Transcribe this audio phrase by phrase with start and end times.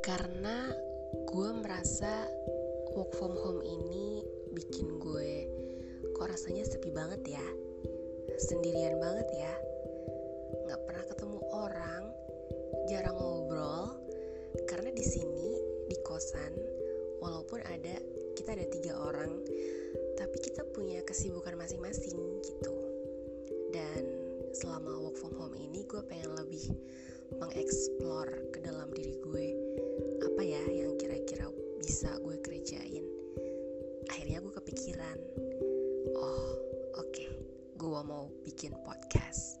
[0.00, 0.72] karena
[1.28, 2.24] gue merasa
[2.96, 4.24] work from home ini
[4.56, 5.44] bikin gue
[6.16, 7.46] kok rasanya sepi banget ya?
[8.40, 9.54] Sendirian banget ya?
[10.64, 12.02] Nggak pernah ketemu orang
[12.88, 14.00] jarang ngobrol
[14.64, 15.60] karena di sini
[15.92, 16.56] di kosan
[17.20, 18.00] walaupun ada
[18.32, 19.36] kita ada tiga orang
[20.16, 22.76] tapi kita punya kesibukan masing-masing gitu.
[23.68, 24.02] Dan
[24.56, 26.72] selama work from home ini gue pengen lebih
[27.36, 28.58] mengeksplor ke
[31.90, 33.02] bisa gue kerjain.
[34.14, 35.18] Akhirnya gue kepikiran
[36.14, 36.54] oh
[37.02, 37.26] oke okay,
[37.74, 39.58] gue mau bikin podcast